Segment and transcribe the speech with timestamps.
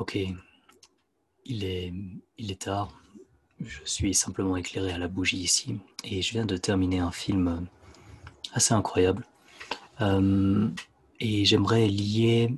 [0.00, 0.18] Ok,
[1.44, 1.92] il est,
[2.38, 2.98] il est tard.
[3.60, 7.66] Je suis simplement éclairé à la bougie ici et je viens de terminer un film
[8.54, 9.26] assez incroyable.
[10.00, 10.70] Euh,
[11.20, 12.54] et j'aimerais lier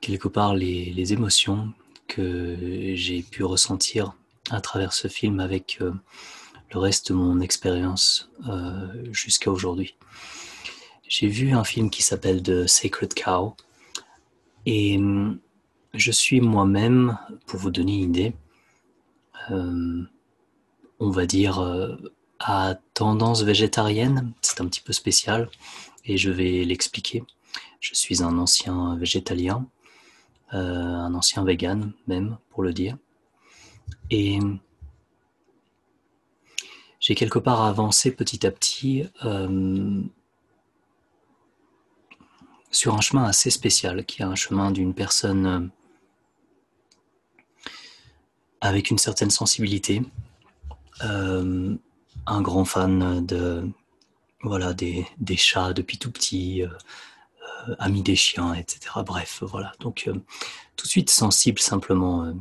[0.00, 1.72] quelque part les, émotions
[2.08, 4.16] que j'ai pu ressentir
[4.50, 5.92] à travers ce film avec euh,
[6.72, 9.94] le reste de mon expérience euh, jusqu'à aujourd'hui.
[11.06, 13.54] J'ai vu un film qui s'appelle The Sacred Cow
[14.66, 15.38] et hum,
[15.94, 18.34] je suis moi-même, pour vous donner une idée,
[19.50, 20.02] euh,
[21.00, 21.60] on va dire
[22.38, 25.50] à tendance végétarienne, c'est un petit peu spécial
[26.04, 27.24] et je vais l'expliquer.
[27.80, 29.66] Je suis un ancien végétalien
[30.54, 32.98] euh, un ancien vegan même, pour le dire.
[34.10, 34.38] Et
[37.00, 40.02] j'ai quelque part avancé petit à petit euh,
[42.72, 45.60] sur un chemin assez spécial, qui est un chemin d'une personne euh,
[48.60, 50.02] avec une certaine sensibilité,
[51.00, 53.68] un grand fan de
[54.42, 56.62] voilà des, des chats depuis tout petit,
[57.68, 58.80] euh, amis des chiens, etc.
[59.06, 59.72] Bref, voilà.
[59.80, 60.14] Donc, euh,
[60.76, 62.34] tout de suite sensible simplement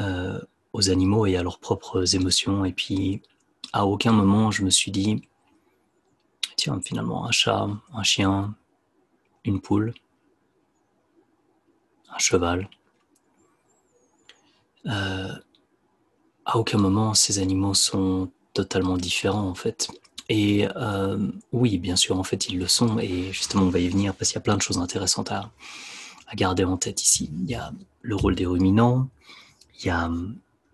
[0.00, 0.40] euh,
[0.72, 2.64] aux animaux et à leurs propres émotions.
[2.64, 3.22] Et puis,
[3.72, 5.22] à aucun moment, je me suis dit,
[6.56, 8.54] tiens, finalement, un chat, un chien,
[9.44, 9.94] une poule,
[12.10, 12.68] un cheval.
[16.46, 19.88] à aucun moment, ces animaux sont totalement différents, en fait.
[20.28, 22.98] Et euh, oui, bien sûr, en fait, ils le sont.
[22.98, 25.50] Et justement, on va y venir parce qu'il y a plein de choses intéressantes à,
[26.34, 27.30] garder en tête ici.
[27.44, 27.72] Il y a
[28.02, 29.08] le rôle des ruminants,
[29.78, 30.10] il y a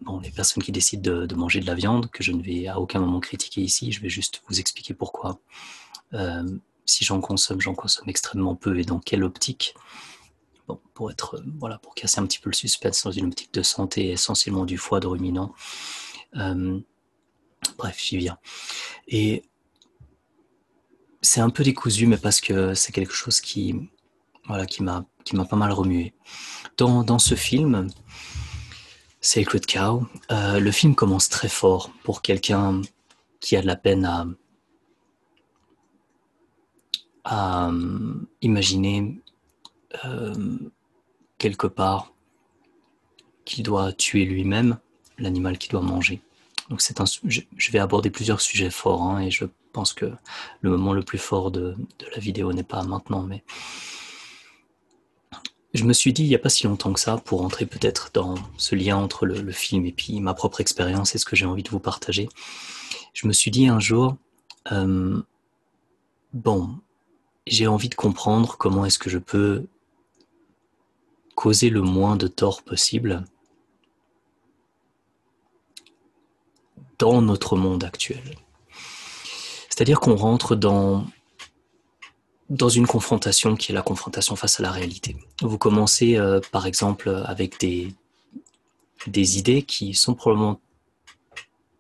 [0.01, 2.81] bon, les personnes qui décident de, manger de la viande, que je ne vais à
[2.81, 3.93] aucun moment critiquer ici.
[3.93, 5.39] Je vais juste vous expliquer pourquoi.
[6.15, 6.45] Euh,
[6.87, 9.75] si j'en consomme, j'en consomme extrêmement peu et dans quelle optique?
[10.69, 13.63] Bon, pour être, voilà, pour casser un petit peu le suspense dans une optique de
[13.63, 15.55] santé, essentiellement du foie de ruminant.
[16.37, 16.81] Euh,
[17.77, 18.39] Bref, j'y viens.
[19.09, 19.45] Et
[21.23, 23.75] c'est un peu décousu, mais parce que c'est quelque chose qui,
[24.47, 26.15] voilà, qui m'a, qui m'a pas mal remué.
[26.77, 27.89] Dans, dans ce film,
[29.21, 32.81] Sacred Cow, euh, le film commence très fort pour quelqu'un
[33.41, 34.27] qui a de la peine à,
[37.25, 39.21] à euh, imaginer
[40.05, 40.35] euh,
[41.39, 42.13] quelque part
[43.45, 44.79] qu'il doit tuer lui-même
[45.19, 46.21] l'animal qu'il doit manger.
[46.71, 50.13] Donc un, je, vais aborder plusieurs sujets forts hein, et je pense que
[50.61, 51.77] le moment le plus fort de,
[52.15, 53.43] la vidéo n'est pas maintenant, mais
[55.75, 58.11] je me suis dit il n'y a pas si longtemps que ça pour entrer peut-être
[58.15, 61.47] dans ce lien entre le, film et puis ma propre expérience et ce que j'ai
[61.47, 62.29] envie de vous partager.
[63.15, 64.17] Je me suis dit un jour,
[64.71, 65.21] euh,
[66.33, 66.77] bon,
[67.47, 69.67] j'ai envie de comprendre comment est-ce que je peux
[71.35, 73.25] causer le moins de tort possible
[76.99, 78.37] dans notre monde actuel.
[79.71, 81.07] C'est-à-dire qu'on rentre dans,
[82.51, 85.17] une confrontation qui est la confrontation face à la réalité.
[85.41, 87.95] Vous commencez euh, par exemple avec des,
[89.07, 90.61] des idées qui sont probablement,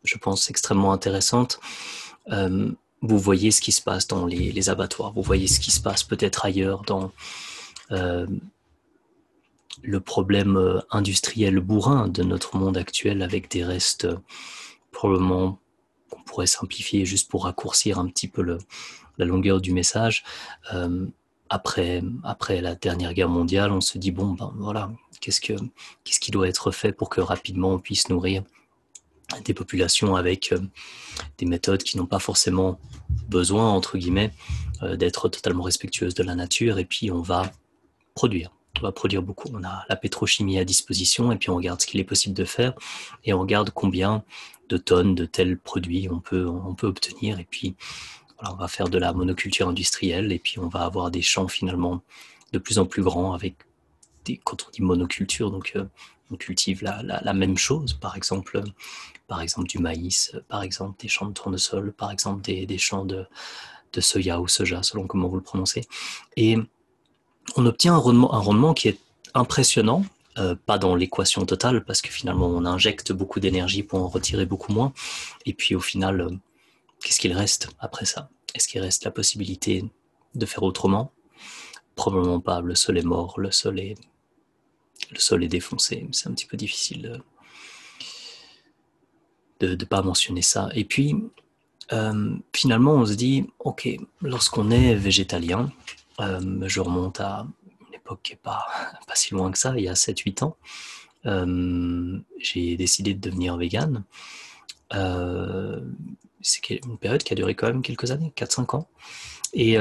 [0.04, 1.60] je pense, extrêmement intéressantes.
[2.30, 5.80] Euh, vous voyez ce qui se passe dans les, abattoirs, vous voyez ce qui se
[5.80, 7.12] passe peut-être ailleurs dans
[7.92, 8.26] euh,
[9.82, 14.06] le problème industriel bourrin de notre monde actuel avec des restes
[14.92, 15.58] probablement
[16.10, 18.42] qu'on pourrait simplifier juste pour raccourcir un petit peu
[19.18, 20.24] la longueur du message.
[20.74, 21.06] Euh,
[21.48, 24.90] après, après la dernière guerre mondiale, on se dit bon, ben voilà,
[25.20, 25.54] qu'est-ce, que,
[26.04, 28.42] qu'est-ce qui doit être fait pour que rapidement on puisse nourrir
[29.44, 30.60] des populations avec euh,
[31.38, 32.78] des méthodes qui n'ont pas forcément
[33.28, 34.32] besoin, entre guillemets,
[34.82, 37.50] euh, d'être totalement respectueuses de la nature, et puis on va
[38.14, 39.48] produire on va produire beaucoup.
[39.52, 42.44] On a la pétrochimie à disposition et puis on regarde ce qu'il est possible de
[42.44, 42.72] faire
[43.24, 44.24] et on regarde combien
[44.68, 47.38] de tonnes de tels produits on peut, on peut obtenir.
[47.40, 47.74] Et puis
[48.42, 52.02] on va faire de la monoculture industrielle et puis on va avoir des champs finalement
[52.52, 53.56] de plus en plus grands avec
[54.24, 55.84] des, quand on dit monoculture, donc euh,
[56.30, 58.62] on cultive la, même chose, par exemple,
[59.26, 63.04] par exemple du maïs, par exemple des champs de tournesol, par exemple des, des champs
[63.04, 63.26] de,
[63.92, 65.86] de soya ou soja, selon comment vous le prononcez.
[66.36, 66.56] Et
[67.56, 68.98] on obtient un rendement, un rendement qui est
[69.34, 70.04] impressionnant,
[70.38, 74.46] euh, pas dans l'équation totale, parce que finalement on injecte beaucoup d'énergie pour en retirer
[74.46, 74.92] beaucoup moins.
[75.46, 76.30] Et puis au final, euh,
[77.02, 78.30] qu'est-ce qu'il reste après ça?
[78.54, 79.84] Est-ce qu'il reste la possibilité
[80.34, 81.12] de faire autrement?
[81.96, 82.60] Probablement pas.
[82.60, 83.96] Le sol est mort, le sol est,
[85.10, 86.06] le sol est défoncé.
[86.12, 87.22] C'est un petit peu difficile
[89.60, 90.68] de ne pas mentionner ça.
[90.74, 91.14] Et puis,
[91.92, 93.88] euh, finalement, on se dit, ok,
[94.22, 95.70] lorsqu'on est végétalien,
[96.20, 97.46] euh, je remonte à
[97.88, 98.66] une époque qui n'est pas,
[99.06, 100.56] pas si loin que ça, il y a 7-8 ans,
[102.38, 104.04] j'ai décidé de devenir vegan.
[106.40, 108.88] c'est une période qui a duré quand même quelques années, 4-5 ans.
[109.52, 109.76] Et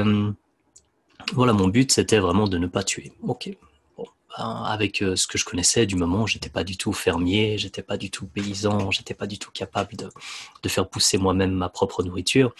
[1.32, 3.12] voilà, mon but, c'était vraiment de ne pas tuer.
[3.22, 3.50] Ok.
[4.38, 7.82] Ben, avec euh, ce que je connaissais du moment, j'étais pas du tout fermier, j'étais
[7.82, 10.08] pas du tout paysan, j'étais pas du tout capable de,
[10.62, 12.54] de faire pousser moi-même ma propre nourriture.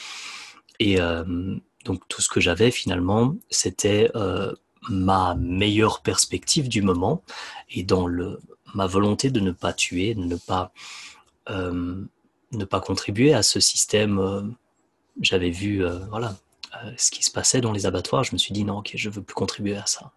[0.80, 4.52] Et euh, donc tout ce que j'avais finalement, c'était euh,
[4.88, 7.22] ma meilleure perspective du moment
[7.70, 8.40] et dans le,
[8.74, 10.72] ma volonté de ne pas tuer, de ne pas,
[11.48, 14.56] ne pas contribuer à ce système.
[15.20, 16.36] J'avais vu, voilà,
[16.96, 19.22] ce qui se passait dans les abattoirs, je me suis dit non, ok, je veux
[19.22, 20.12] plus contribuer à ça.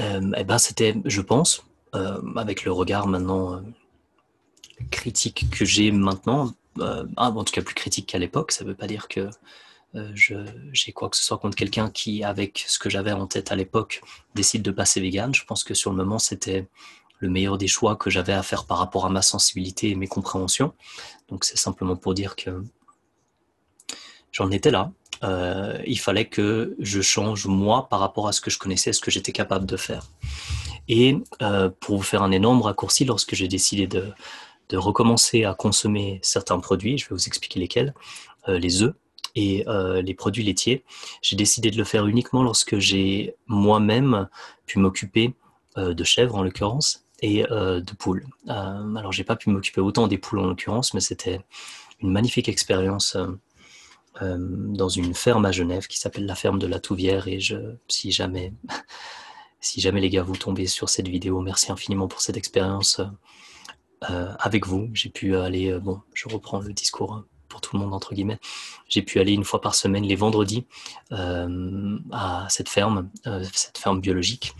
[0.00, 1.64] Euh, eh ben, c'était, je pense,
[1.94, 3.62] euh, avec le regard maintenant
[4.90, 8.76] critique que j'ai maintenant, ah, en tout cas plus critique qu'à l'époque, ça ne veut
[8.76, 9.28] pas dire que
[10.14, 13.56] j'ai quoi que ce soit contre quelqu'un qui, avec ce que j'avais en tête à
[13.56, 14.02] l'époque,
[14.36, 15.34] décide de passer vegan.
[15.34, 16.68] Je pense que sur le moment, c'était
[17.18, 20.06] le meilleur des choix que j'avais à faire par rapport à ma sensibilité et mes
[20.06, 20.72] compréhensions.
[21.28, 22.62] Donc c'est simplement pour dire que
[24.32, 24.92] j'en étais là.
[25.24, 29.00] Euh, il fallait que je change moi par rapport à ce que je connaissais, ce
[29.00, 30.04] que j'étais capable de faire.
[30.88, 34.12] Et euh, pour vous faire un énorme raccourci, lorsque j'ai décidé de,
[34.72, 37.94] recommencer à consommer certains produits, je vais vous expliquer lesquels,
[38.48, 38.94] euh, les œufs
[39.34, 39.64] et
[40.02, 40.84] les produits laitiers,
[41.22, 44.28] j'ai décidé de le faire uniquement lorsque j'ai moi-même
[44.66, 45.32] pu m'occuper
[45.76, 48.26] de chèvres en l'occurrence et de poules.
[48.48, 51.40] alors j'ai pas pu m'occuper autant des poules en l'occurrence, mais c'était
[52.00, 53.26] une magnifique expérience euh,
[54.20, 57.28] dans une ferme à Genève qui s'appelle la ferme de la Touvière.
[57.28, 57.56] Et je,
[57.88, 58.52] si jamais,
[59.60, 63.00] si jamais les gars vous tombez sur cette vidéo, merci infiniment pour cette expérience
[64.10, 64.88] euh, avec vous.
[64.92, 68.38] J'ai pu aller, euh, bon, je reprends le discours pour tout le monde entre guillemets.
[68.88, 70.66] J'ai pu aller une fois par semaine les vendredis
[71.10, 73.08] à cette ferme,
[73.54, 74.52] cette ferme biologique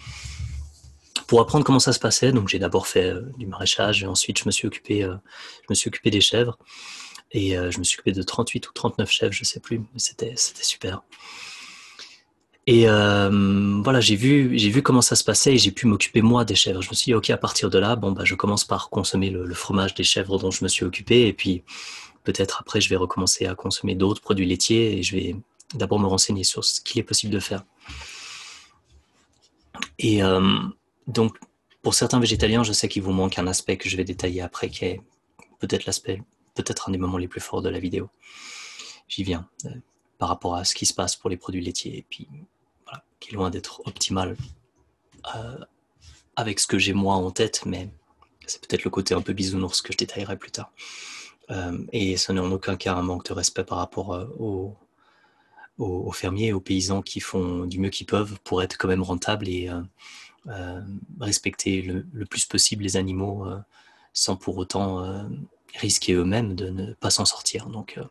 [1.26, 2.32] pour apprendre comment ça se passait.
[2.32, 5.88] Donc j'ai d'abord fait du maraîchage et ensuite je me suis occupé, je me suis
[5.88, 6.58] occupé des chèvres.
[7.32, 9.98] Et euh, je me suis occupé de 38 ou 39 chefs, je sais plus, mais
[9.98, 11.02] c'était, super.
[12.66, 16.44] Et euh, voilà, j'ai vu, vu comment ça se passait et j'ai pu m'occuper moi
[16.44, 16.82] des chèvres.
[16.82, 19.30] Je me suis dit, ok, à partir de là, bon, bah, je commence par consommer
[19.30, 21.62] le, fromage des chèvres dont je me suis occupé et puis
[22.24, 25.36] peut-être après, je vais recommencer à consommer d'autres produits laitiers et je vais
[25.74, 27.64] d'abord me renseigner sur ce qu'il est possible de faire.
[29.98, 30.58] Et euh,
[31.06, 31.36] donc,
[31.82, 34.68] pour certains végétaliens, je sais qu'il vous manque un aspect que je vais détailler après,
[34.68, 35.00] qui est
[35.58, 36.22] peut-être l'aspect
[36.62, 38.08] peut-être un des moments les plus forts de la vidéo.
[39.08, 39.70] J'y viens euh,
[40.18, 42.28] par rapport à ce qui se passe pour les produits laitiers, et puis
[43.20, 44.36] qui est loin d'être optimal
[45.34, 45.58] euh,
[46.36, 47.88] avec ce que j'ai moi en tête, mais
[48.46, 50.72] c'est peut-être le côté un peu bisounours que je détaillerai plus tard.
[51.50, 54.76] Euh, et ce n'est en aucun cas un manque de respect par rapport aux,
[55.78, 59.02] aux, fermiers et aux paysans qui font du mieux qu'ils peuvent pour être quand même
[59.02, 59.70] rentables et
[61.20, 63.46] respecter le, plus possible les animaux
[64.12, 65.28] sans pour autant
[65.76, 67.66] risquer eux-mêmes de ne pas s'en sortir.
[67.66, 68.04] Donc euh,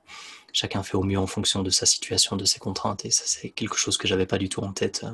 [0.54, 3.50] chacun fait au mieux en fonction de sa situation, de ses contraintes, et ça c'est
[3.50, 5.12] quelque chose que j'avais pas du tout en tête euh,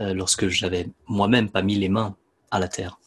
[0.00, 2.16] euh, lorsque j'avais moi-même pas mis les mains
[2.50, 2.98] à la terre.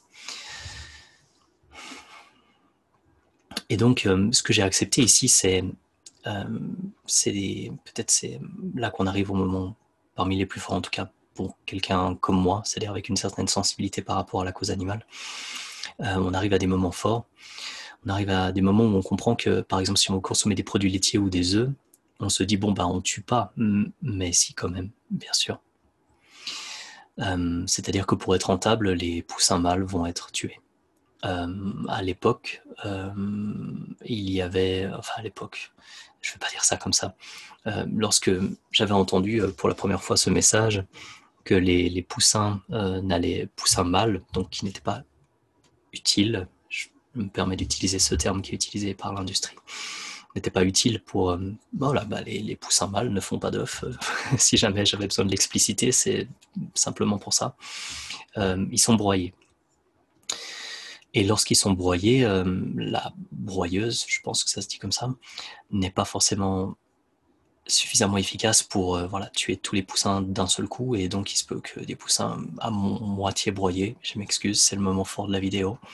[3.70, 5.64] Et donc ce que j'ai accepté ici, c'est
[7.06, 8.40] c'est peut-être c'est
[8.76, 9.76] là qu'on arrive au moment
[10.16, 13.48] parmi les plus forts en tout cas pour quelqu'un comme moi, c'est-à-dire avec une certaine
[13.48, 15.06] sensibilité par rapport à la cause animale.
[16.00, 17.28] on arrive à des moments forts
[18.08, 20.64] on arrive à des moments où on comprend que, par exemple, si on consomme des
[20.64, 21.70] produits laitiers ou des œufs,
[22.22, 23.54] on se dit, bon, bah, on tue pas,
[24.02, 25.60] mais si, quand même, bien sûr.
[27.20, 30.62] Euh, c'est-à-dire que pour être rentable, les poussins mâles vont être tués.
[31.26, 33.12] Euh, à l'époque, euh,
[34.06, 35.74] il y avait, enfin à l'époque,
[36.22, 37.16] je ne vais pas dire ça comme ça,
[37.94, 38.32] lorsque
[38.72, 40.86] j'avais entendu pour la première fois ce message
[41.44, 45.04] que les, les poussins n'allaient, poussins mâles, donc qui n'étaient pas
[45.92, 46.48] utiles,
[47.18, 49.56] me permet d'utiliser ce terme qui est utilisé par l'industrie,
[50.38, 51.32] n'était pas utile pour...
[51.32, 51.38] Euh,
[51.74, 53.84] bah, les, poussins mâles ne font pas d'œufs.
[54.38, 56.28] si jamais j'avais besoin de l'expliciter, c'est
[56.74, 57.56] simplement pour ça.
[58.38, 59.34] Euh, ils sont broyés.
[61.14, 62.44] Et lorsqu'ils sont broyés, euh,
[62.76, 65.10] la broyeuse, je pense que ça se dit comme ça,
[65.72, 66.76] n'est pas forcément
[67.66, 70.96] suffisamment efficace pour voilà, tuer tous les poussins d'un seul coup.
[70.96, 74.82] Et donc, il se peut que des poussins à moitié broyés, je m'excuse, c'est le
[74.82, 75.88] moment fort de la vidéo, euh,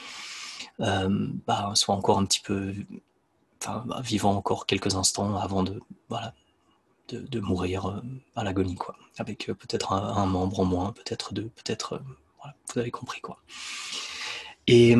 [0.79, 2.73] bah, soit encore un petit peu,
[3.61, 5.79] enfin, bah, vivant encore quelques instants avant de,
[6.09, 6.33] voilà,
[7.09, 8.01] de, mourir euh,
[8.35, 8.95] à l'agonie, quoi.
[9.17, 12.01] Avec euh, peut-être un, membre en moins, peut-être deux, peut-être,
[12.39, 13.39] voilà, vous avez compris, quoi.
[14.67, 14.95] Et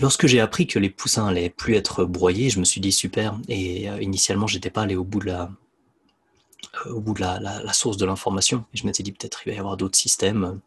[0.00, 3.38] lorsque j'ai appris que les poussins allaient plus être broyés, je me suis dit super.
[3.48, 5.50] Et initialement, j'étais pas allé au bout de la,
[6.86, 8.64] au bout de la, source de l'information.
[8.74, 10.60] Je m'étais dit peut-être il va y avoir d'autres systèmes.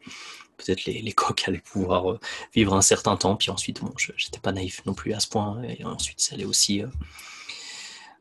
[0.57, 2.19] Peut-être les, les, coqs allaient pouvoir
[2.53, 3.35] vivre un certain temps.
[3.35, 5.61] Puis ensuite, bon, je n'étais pas naïf non plus à ce point.
[5.63, 6.83] Et ensuite, ça allait aussi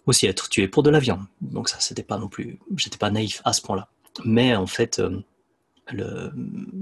[0.07, 1.25] aussi être tué pour de la viande.
[1.41, 3.89] Donc ça, c'était pas non plus, j'étais pas naïf à ce point-là.
[4.25, 5.21] Mais en fait, euh,
[5.93, 6.33] le,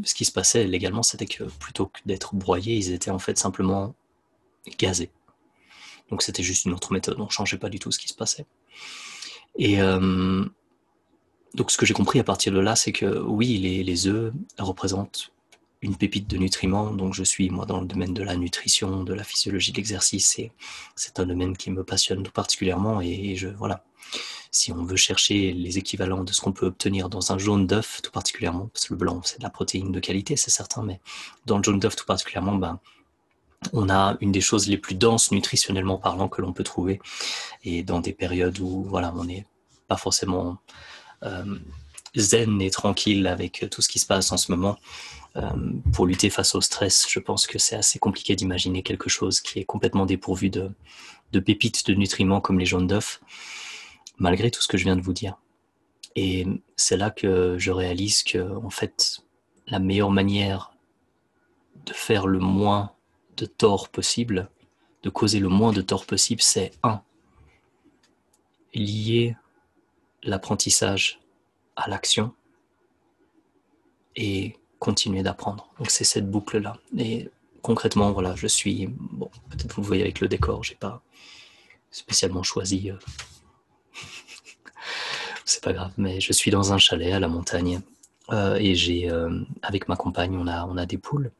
[0.05, 3.39] ce qui se passait légalement, c'était que plutôt que d'être broyés, ils étaient en fait
[3.39, 3.95] simplement
[4.79, 5.11] gazés.
[6.11, 8.47] Donc c'était juste une autre méthode, on changeait pas du tout ce qui se passait.
[9.57, 10.45] Et euh,
[11.55, 14.33] donc ce que j'ai compris à partir de là, c'est que oui, les, les œufs
[14.59, 15.33] représentent
[15.83, 16.91] une pépite de nutriments.
[16.93, 20.39] Donc je suis moi dans le domaine de la nutrition, de la physiologie de l'exercice
[20.39, 20.53] et
[20.97, 23.85] c'est un domaine qui me passionne tout particulièrement et je voilà.
[24.51, 28.01] Si on veut chercher les équivalents de ce qu'on peut obtenir dans un jaune d'œuf
[28.03, 31.01] tout particulièrement, parce que le blanc c'est de la protéine de qualité, c'est certain, mais
[31.47, 32.79] dans le jaune d'œuf tout particulièrement, ben
[33.73, 37.01] on a une des choses les plus denses nutritionnellement parlant que l'on peut trouver
[37.65, 39.47] et dans des périodes où voilà on n'est
[39.89, 40.59] pas forcément
[41.23, 41.45] euh,
[42.15, 44.79] zen et tranquille avec tout ce qui se passe en ce moment
[45.37, 45.51] euh,
[45.93, 49.61] pour lutter face au stress, je pense que c'est assez compliqué d'imaginer quelque chose qui
[49.61, 50.71] est complètement dépourvu de,
[51.41, 53.21] pépites de nutriments comme les jaunes d'œufs,
[54.19, 55.39] malgré tout ce que je viens de vous dire.
[56.15, 59.23] Et c'est là que je réalise que, en fait,
[59.67, 60.73] la meilleure manière
[61.87, 62.93] de faire le moins
[63.39, 64.51] de tort possible,
[65.03, 67.01] de causer le moins de tort possible, c'est un,
[68.75, 69.35] lier
[70.23, 71.22] l'apprentissage
[71.77, 72.35] à l'action
[74.17, 75.69] et continuer d'apprendre.
[75.79, 76.77] Donc c'est cette boucle-là.
[76.99, 77.31] Et
[77.63, 81.03] concrètement, voilà, je suis, bon, peut-être vous voyez avec le décor, j'ai pas
[81.91, 82.91] spécialement choisi.
[82.91, 82.97] Euh,
[85.45, 87.81] c'est pas grave, mais je suis dans un chalet à la montagne
[88.31, 91.31] euh, et j'ai, euh, avec ma compagne, on a, on a des poules.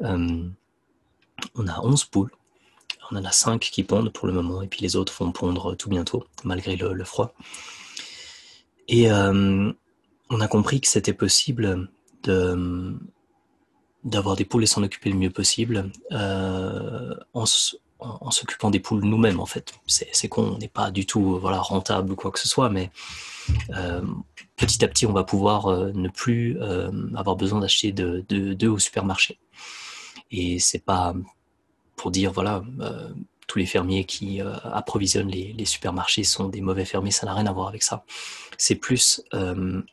[0.00, 0.52] on
[1.68, 2.30] a 11 poules.
[3.10, 5.76] On en a 5 qui pondent pour le moment et puis les autres vont pondre
[5.76, 7.34] tout bientôt, malgré le froid.
[8.92, 11.88] Et on a compris que c'était possible
[14.04, 17.46] d'avoir des poules et s'en occuper le mieux possible euh, en,
[18.30, 19.74] s'occupant des poules nous-mêmes en fait.
[19.86, 22.90] C'est con, on n'est pas du tout voilà, rentable ou quoi que ce soit, mais
[23.76, 24.02] euh,
[24.56, 26.58] petit à petit on va pouvoir euh, ne plus
[27.14, 29.38] avoir besoin d'acheter d'œufs de, de, au supermarché.
[30.32, 31.14] Et c'est pas
[31.96, 32.64] pour dire voilà
[33.50, 37.52] tous les fermiers qui approvisionnent les, supermarchés sont des mauvais fermiers, ça n'a rien à
[37.52, 38.04] voir avec ça.
[38.56, 39.84] C'est plus une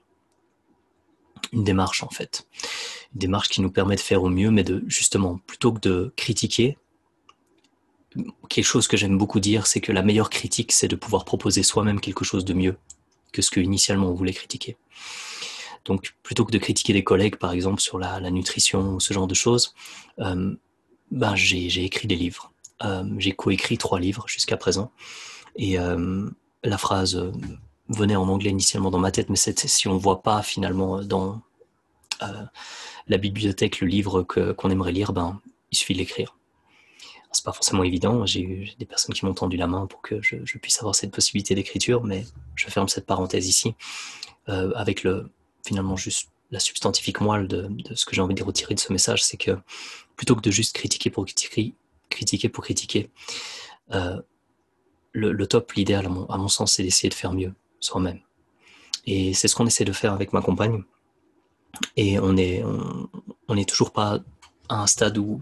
[1.63, 2.47] démarche en fait.
[3.13, 6.13] Une démarche qui nous permet de faire au mieux, mais de justement, plutôt que de
[6.15, 6.77] critiquer,
[8.49, 11.63] quelque chose que j'aime beaucoup dire, c'est que la meilleure critique, c'est de pouvoir proposer
[11.63, 12.77] soi-même quelque chose de mieux
[13.31, 14.77] que ce que initialement on voulait critiquer.
[15.85, 19.27] Donc, plutôt que de critiquer des collègues, par exemple, sur la, nutrition ou ce genre
[19.27, 19.73] de choses,
[20.19, 20.55] euh,
[21.11, 22.51] ben, j'ai écrit des livres.
[22.83, 24.91] Euh, j'ai coécrit trois livres jusqu'à présent.
[25.55, 26.29] Et euh,
[26.63, 27.31] la phrase
[27.89, 31.41] venait en anglais initialement dans ma tête, mais si on ne voit pas finalement dans
[32.21, 32.43] euh,
[33.07, 35.39] la bibliothèque le livre qu'on aimerait lire, ben,
[35.71, 36.35] il suffit de l'écrire.
[37.31, 40.21] C'est pas forcément évident, j'ai eu des personnes qui m'ont tendu la main pour que
[40.21, 43.75] je, puisse avoir cette possibilité d'écriture, mais je ferme cette parenthèse ici,
[44.49, 45.29] euh, avec le,
[45.65, 49.23] finalement juste la substantifique moelle de, ce que j'ai envie de retirer de ce message,
[49.23, 49.57] c'est que
[50.15, 51.73] plutôt que de juste critiquer pour critiquer,
[52.09, 53.09] critiquer pour critiquer,
[53.91, 54.21] euh,
[55.13, 58.19] le, top, l'idéal à mon sens, c'est d'essayer de faire mieux soi-même.
[59.05, 60.83] Et c'est ce qu'on essaie de faire avec ma compagne.
[61.95, 62.63] Et on n'est
[63.47, 64.19] on, est toujours pas
[64.69, 65.41] à un stade où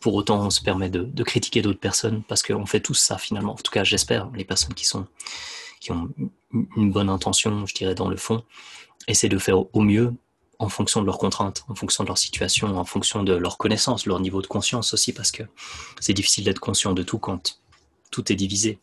[0.00, 3.52] pour autant on se permet de, critiquer d'autres personnes parce qu'on fait tous ça finalement.
[3.52, 5.06] En tout cas, j'espère, les personnes qui, sont,
[5.80, 6.10] qui ont
[6.76, 8.44] une bonne intention, je dirais, dans le fond,
[9.06, 10.14] essaient de faire au mieux
[10.58, 14.06] en fonction de leurs contraintes, en fonction de leur situation, en fonction de leur connaissance,
[14.06, 15.42] leur niveau de conscience aussi, parce que
[16.00, 17.60] c'est difficile d'être conscient de tout quand
[18.10, 18.78] tout est divisé.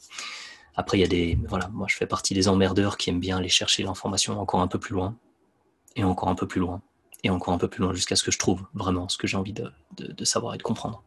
[0.75, 1.37] Après, il y a des.
[1.47, 4.67] Voilà, moi, je fais partie des emmerdeurs qui aiment bien aller chercher l'information encore un
[4.67, 5.15] peu plus loin,
[5.95, 6.81] et encore un peu plus loin,
[7.23, 9.37] et encore un peu plus loin, jusqu'à ce que je trouve vraiment ce que j'ai
[9.37, 11.03] envie de, de, savoir et de comprendre.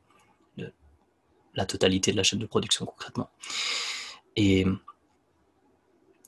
[1.54, 3.30] la totalité de la chaîne de production, concrètement.
[4.36, 4.66] Et.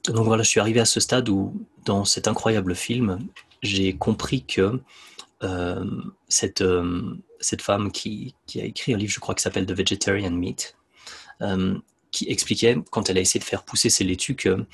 [0.09, 3.19] Donc voilà, je suis arrivé à ce stade où, dans cet incroyable film,
[3.63, 4.81] j'ai compris que
[5.43, 5.85] euh,
[6.29, 9.73] cette, euh, cette femme qui, qui, a écrit un livre, je crois, qui s'appelle The
[9.73, 10.77] Vegetarian Meat,
[11.43, 11.79] euh,
[12.11, 14.65] qui expliquait, quand elle a essayé de faire pousser ses laitues, que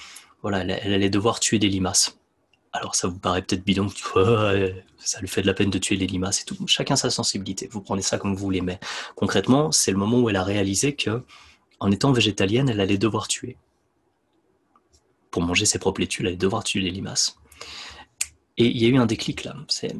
[0.42, 2.18] voilà, elle, allait devoir tuer des limaces.
[2.72, 3.88] Alors ça vous paraît peut-être bidon,
[4.98, 6.56] ça lui fait de la peine de tuer les limaces et tout.
[6.66, 8.78] Chacun sa sensibilité, vous prenez ça comme vous voulez, mais
[9.16, 11.22] concrètement, c'est le moment où elle a réalisé que,
[11.80, 13.56] en étant végétalienne, elle allait devoir tuer.
[15.30, 17.36] Pour manger ses propres laitues, elle allait devoir tuer les limaces.
[18.58, 19.54] Et il y a eu un déclic là.
[19.68, 19.94] C'est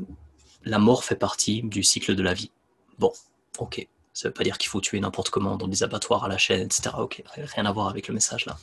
[0.65, 2.51] la mort fait partie du cycle de la vie.
[2.99, 3.13] Bon,
[3.59, 3.87] ok.
[4.13, 6.37] Ça ne veut pas dire qu'il faut tuer n'importe comment dans des abattoirs à la
[6.37, 6.91] chaîne, etc.
[6.99, 8.59] Ok, rien à voir avec le message là.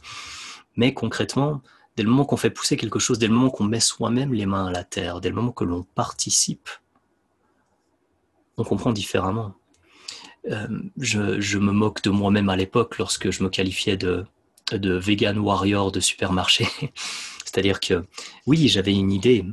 [0.76, 1.62] Mais concrètement,
[1.98, 4.46] dès le moment qu'on fait pousser quelque chose, dès le moment qu'on met soi-même les
[4.46, 6.70] mains à la terre, dès le moment que l'on participe,
[8.58, 9.56] on comprend différemment.
[10.50, 10.68] Euh,
[10.98, 14.26] je, me moque de moi-même à l'époque lorsque je me qualifiais de
[14.72, 16.68] vegan warrior de supermarché.
[17.44, 18.06] C'est-à-dire que
[18.46, 19.44] oui, j'avais une idée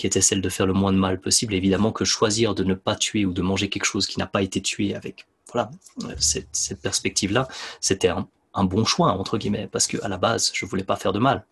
[0.00, 1.52] qui était celle de faire le moins de mal possible.
[1.52, 4.40] Évidemment que choisir de ne pas tuer ou de manger quelque chose qui n'a pas
[4.40, 5.70] été tué avec voilà,
[6.18, 7.48] cette, perspective-là,
[7.80, 11.12] c'était un, un, bon choix, entre guillemets, parce qu'à la base, je voulais pas faire
[11.12, 11.44] de mal.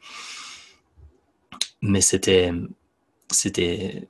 [1.83, 2.53] Mais c'était,
[3.31, 4.09] c'était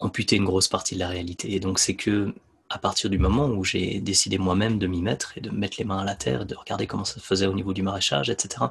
[0.00, 1.54] amputer une grosse partie de la réalité.
[1.54, 2.34] Et donc, c'est que
[2.70, 5.84] à partir du moment où j'ai décidé moi-même de m'y mettre et de mettre les
[5.84, 8.64] mains à la terre, de regarder comment ça se faisait au niveau du maraîchage, etc.,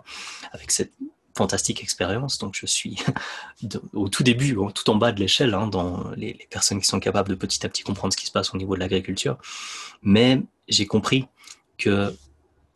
[0.52, 0.92] avec cette
[1.38, 2.38] fantastique expérience.
[2.38, 2.98] Donc, je suis
[3.94, 7.30] au tout début, tout en bas de l'échelle, hein, dans les, personnes qui sont capables
[7.30, 9.38] de petit à petit comprendre ce qui se passe au niveau de l'agriculture.
[10.02, 11.28] Mais j'ai compris
[11.78, 12.14] que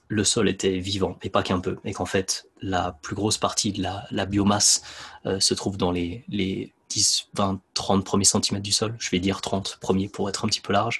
[0.07, 3.71] le sol était vivant, et pas qu'un peu, et qu'en fait, la plus grosse partie
[3.71, 4.83] de la, biomasse
[5.25, 8.95] euh, se trouve dans les, les 10, 20, 30 premiers centimètres du sol.
[8.99, 10.99] Je vais dire 30 premiers pour être un petit peu large.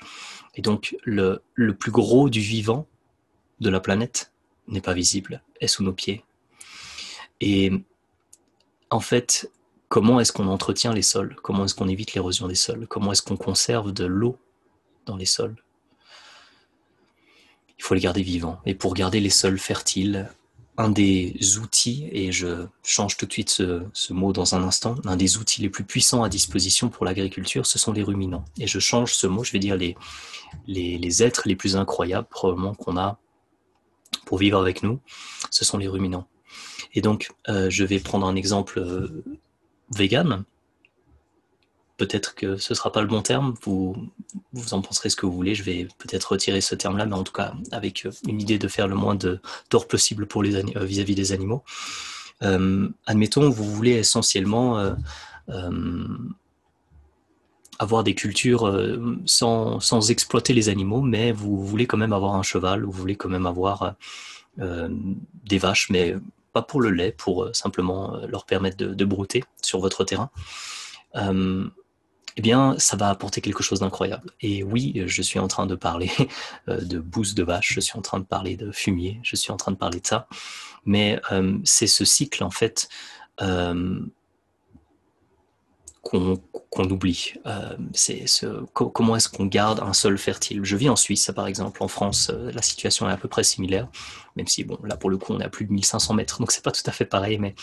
[0.56, 2.88] Et donc, le, le plus gros du vivant
[3.60, 4.32] de la planète
[4.68, 6.24] n'est pas visible, est sous nos pieds.
[7.42, 7.72] Et
[8.92, 9.52] en fait,
[9.90, 11.36] comment est-ce qu'on entretient les sols?
[11.44, 12.88] Comment est-ce qu'on évite l'érosion des sols?
[12.88, 14.38] Comment est-ce qu'on conserve de l'eau
[15.06, 15.56] dans les sols?
[17.78, 18.60] Il faut les garder vivants.
[18.66, 20.30] Et pour garder les sols fertiles,
[20.78, 25.18] un des outils, et je change tout de suite ce, mot dans un instant, un
[25.18, 28.46] des outils les plus puissants à disposition pour l'agriculture, ce sont les ruminants.
[28.60, 29.98] Et je change ce mot, je vais dire les,
[30.68, 33.20] les, êtres les plus incroyables probablement qu'on a
[34.26, 35.00] pour vivre avec nous,
[35.50, 36.28] ce sont les ruminants.
[36.94, 39.24] Et donc, euh, je vais prendre un exemple euh,
[39.96, 40.44] vegan.
[41.98, 43.96] Peut-être que ce ne sera pas le bon terme, vous,
[44.72, 47.32] en penserez ce que vous voulez, je vais peut-être retirer ce terme-là, mais en tout
[47.32, 51.64] cas avec une idée de faire le moins de tort possible euh, vis-à-vis des animaux.
[52.42, 56.08] Euh, admettons, vous voulez essentiellement euh,
[57.78, 58.66] avoir des cultures
[59.26, 63.16] sans, exploiter les animaux, mais vous voulez quand même avoir un cheval, ou vous voulez
[63.16, 63.94] quand même avoir
[64.58, 66.16] des vaches, mais
[66.54, 70.30] pas pour le lait, pour simplement leur permettre de, brouter sur votre terrain
[72.38, 74.32] eh bien, ça va apporter quelque chose d'incroyable.
[74.42, 76.12] Et oui, je suis en train de parler
[76.70, 79.52] euh, de bouse de vache, je suis en train de parler de fumier, je suis
[79.52, 80.28] en train de parler de ça.
[80.86, 82.90] Mais euh, c'est ce cycle, en fait,
[83.42, 84.00] euh,
[86.02, 87.34] qu'on oublie.
[87.94, 90.62] ce, comment est-ce qu'on garde un sol fertile?
[90.64, 91.84] Je vis en Suisse, par exemple.
[91.84, 93.88] En France, la situation est à peu près similaire,
[94.36, 96.64] même si, bon, là, pour le coup, on à plus de 1500 mètres, donc c'est
[96.64, 97.56] pas tout à fait pareil, mais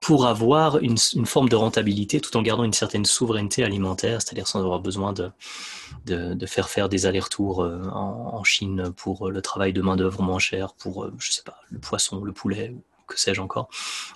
[0.00, 4.60] pour avoir une, forme de rentabilité tout en gardant une certaine souveraineté alimentaire, c'est-à-dire sans
[4.60, 10.22] avoir besoin de, faire faire des allers-retours euh, en, Chine pour le travail de main-d'œuvre
[10.22, 12.82] moins cher, pour, euh, je sais pas, le poisson, le poulet, ou
[13.14, 13.68] que sais-je encore,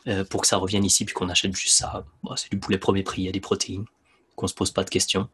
[0.07, 2.05] euh, pour que ça revienne ici puis qu'on achète juste ça.
[2.37, 3.85] c'est du poulet premier prix, il y a des protéines,
[4.37, 5.29] qu'on se pose pas de questions.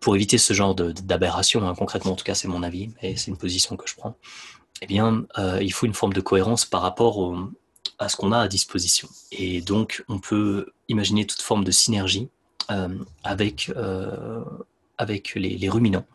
[0.00, 3.30] Pour éviter ce genre d'aberration, hein, concrètement en tout cas c'est mon avis, et c'est
[3.30, 4.16] une position que je prends,
[4.82, 5.26] eh bien
[5.60, 7.36] il faut une forme de cohérence par rapport
[7.98, 9.08] à ce qu'on a à disposition.
[9.32, 12.28] Et donc, on peut imaginer toute forme de synergie
[12.70, 12.88] euh,
[13.24, 14.44] avec, euh,
[14.98, 16.06] avec les, ruminants.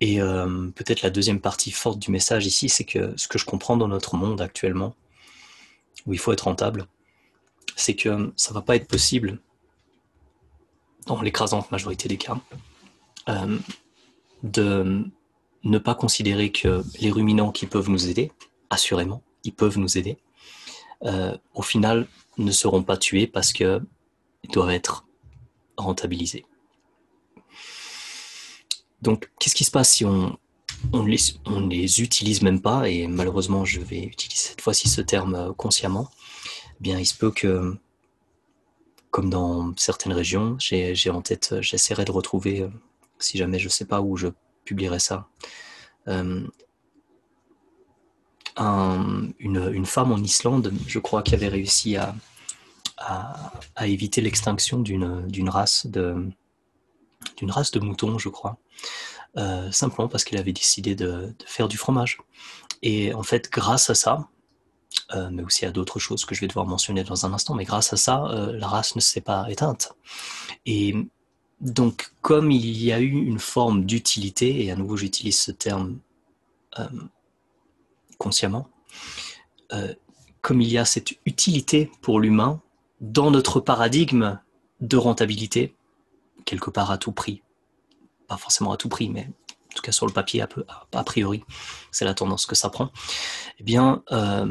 [0.00, 3.44] Et euh, peut-être la deuxième partie forte du message ici, c'est que ce que je
[3.44, 4.94] comprends dans notre monde actuellement,
[6.06, 6.86] où il faut être rentable,
[7.74, 9.40] c'est que ça ne va pas être possible,
[11.06, 12.38] dans l'écrasante majorité des cas,
[14.42, 15.04] de
[15.64, 18.32] ne pas considérer que les ruminants qui peuvent nous aider,
[18.70, 20.18] assurément, ils peuvent nous aider,
[21.04, 22.06] euh, au final
[22.38, 23.80] ne seront pas tués parce qu'ils
[24.52, 25.06] doivent être
[25.76, 26.44] rentabilisés.
[29.02, 30.36] Donc, qu'est-ce qui se passe si on,
[30.92, 35.52] on les, utilise même pas, et malheureusement, je vais utiliser cette fois-ci ce terme euh,
[35.52, 36.10] consciemment,
[36.72, 37.76] eh bien, il se peut que,
[39.10, 42.68] comme dans certaines régions, j'ai en tête, j'essaierai de retrouver, euh,
[43.18, 44.28] si jamais je ne sais pas où je
[44.64, 45.28] publierai ça,
[46.06, 46.50] une,
[49.86, 52.14] femme en Islande, je crois, qui avait réussi à,
[53.82, 56.30] éviter l'extinction d'une race de
[57.36, 58.58] d'une race de moutons, je crois,
[59.36, 62.18] euh, simplement parce qu'elle avait décidé de, faire du fromage.
[62.82, 64.28] Et en fait, grâce à ça,
[65.14, 67.64] euh, mais aussi à d'autres choses que je vais devoir mentionner dans un instant, mais
[67.64, 69.92] grâce à ça, euh, la race ne s'est pas éteinte.
[70.66, 70.94] Et
[71.60, 75.98] donc, comme il y a eu une forme d'utilité, et à nouveau j'utilise ce terme
[78.18, 78.68] consciemment,
[80.42, 82.60] comme il y a cette utilité pour l'humain
[83.00, 84.38] dans notre paradigme
[84.80, 85.74] de rentabilité,
[86.48, 87.42] quelque part à tout prix.
[88.26, 89.28] Pas forcément à tout prix, mais
[89.70, 91.44] en tout cas sur le papier, a, priori,
[91.92, 92.90] c'est la tendance que ça prend.
[93.58, 94.50] Eh bien, euh,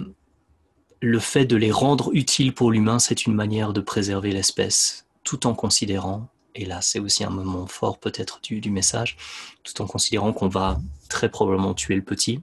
[1.02, 5.48] le fait de les rendre utiles pour l'humain, c'est une manière de préserver l'espèce, tout
[5.48, 9.18] en considérant, et là c'est aussi un moment fort peut-être du, message,
[9.64, 10.80] tout en considérant qu'on va
[11.10, 12.42] très probablement tuer le petit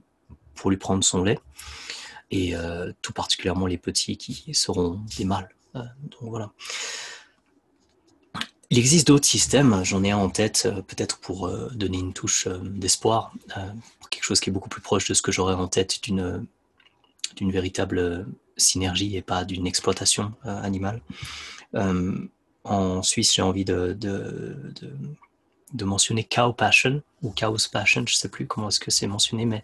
[0.53, 1.39] pour lui prendre son lait,
[2.29, 5.49] et euh, tout particulièrement les petits qui seront des mâles.
[5.75, 6.51] Euh, donc voilà.
[8.71, 12.47] Il existe d'autres systèmes, j'en ai un en tête, euh, peut-être pour donner une touche
[12.47, 13.31] d'espoir,
[13.99, 16.47] pour quelque chose qui est beaucoup plus proche de ce que j'aurais en tête d'une
[17.41, 21.01] véritable synergie et pas d'une exploitation animale.
[22.63, 23.97] en Suisse, j'ai envie de,
[25.83, 29.45] mentionner Cow Passion ou Cow's Passion, je ne sais plus comment est-ce que c'est mentionné,
[29.45, 29.63] mais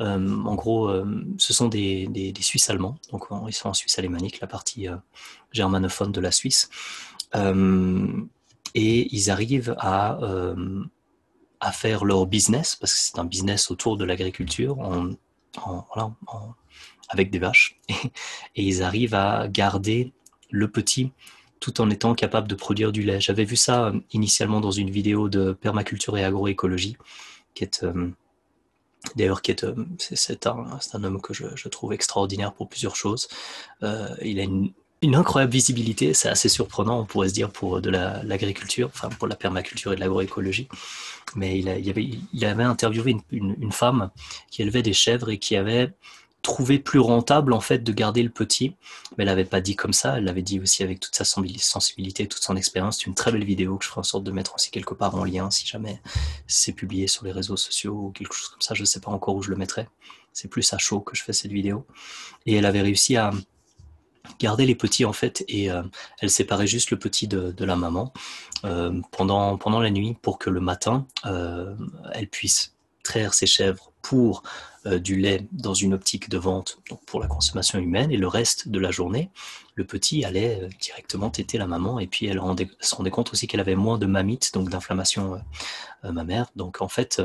[0.00, 0.92] en gros,
[1.38, 4.88] ce sont des, Suisses allemands, donc ils sont en Suisse alémanique, la partie
[5.52, 6.68] germanophone de la Suisse
[8.74, 10.84] et ils arrivent à, euh,
[11.60, 14.78] à faire leur business, parce que c'est un business autour de l'agriculture,
[17.08, 18.02] avec des vaches, et,
[18.62, 20.12] ils arrivent à garder
[20.50, 21.12] le petit
[21.60, 23.20] tout en étant capable de produire du lait.
[23.20, 26.96] J'avais vu ça euh, initialement dans une vidéo de permaculture et agroécologie,
[27.54, 28.10] qui est euh,
[29.14, 29.40] d'ailleurs
[29.98, 33.28] c'est, un, un, homme que je, trouve extraordinaire pour plusieurs choses.
[33.82, 37.90] il a une une incroyable visibilité, c'est assez surprenant, on pourrait se dire, pour de
[37.90, 40.68] l'agriculture, enfin pour la permaculture et de l'agroécologie.
[41.34, 44.10] Mais il, avait, il, avait, interviewé une, une, femme
[44.50, 45.92] qui élevait des chèvres et qui avait
[46.42, 48.76] trouvé plus rentable en fait de garder le petit.
[49.16, 52.26] Mais elle n'avait pas dit comme ça, elle l'avait dit aussi avec toute sa sensibilité,
[52.28, 52.98] toute son expérience.
[52.98, 55.14] C'est une très belle vidéo que je ferai en sorte de mettre aussi quelque part
[55.14, 56.00] en lien si jamais
[56.46, 58.74] c'est publié sur les réseaux sociaux ou quelque chose comme ça.
[58.74, 59.88] Je ne sais pas encore où je le mettrai.
[60.32, 61.86] C'est plus à chaud que je fais cette vidéo.
[62.46, 63.32] Et elle avait réussi à
[64.38, 65.82] garder les petits en fait et euh,
[66.20, 68.12] elle séparait juste le petit de, la maman
[68.64, 71.74] euh, pendant, pendant la nuit pour que le matin euh,
[72.12, 74.42] elle puisse traire ses chèvres pour
[74.84, 78.68] du lait dans une optique de vente donc pour la consommation humaine et le reste
[78.68, 79.30] de la journée
[79.76, 82.40] le petit allait directement téter la maman et puis elle
[82.80, 85.40] se rendait compte aussi qu'elle avait moins de mammites donc d'inflammation
[86.02, 86.46] mammaire.
[86.56, 87.22] Donc en fait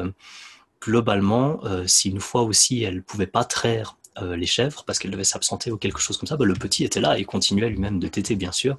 [0.80, 5.24] globalement si une fois aussi elle pouvait pas traire euh, les chèvres parce qu'elles devaient
[5.24, 8.08] s'absenter ou quelque chose comme ça, bah, le petit était là et continuait lui-même de
[8.08, 8.78] téter, bien sûr.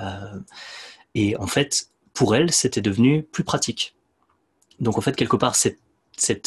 [0.00, 0.38] Euh,
[1.14, 3.94] et en fait, pour elle, c'était devenu plus pratique.
[4.80, 5.80] Donc en fait, quelque part, cette,